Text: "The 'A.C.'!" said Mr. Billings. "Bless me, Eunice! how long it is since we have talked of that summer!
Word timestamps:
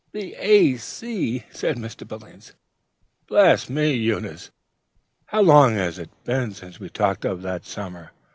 "The 0.13 0.33
'A.C.'!" 0.39 1.45
said 1.51 1.77
Mr. 1.77 2.07
Billings. 2.07 2.53
"Bless 3.27 3.69
me, 3.69 3.93
Eunice! 3.93 4.49
how 5.27 5.41
long 5.43 5.77
it 5.77 5.99
is 5.99 6.57
since 6.57 6.79
we 6.79 6.87
have 6.87 6.93
talked 6.93 7.23
of 7.23 7.43
that 7.43 7.67
summer! 7.67 8.09